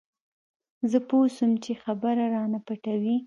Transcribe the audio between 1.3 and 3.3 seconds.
سوم چې خبره رانه پټوي.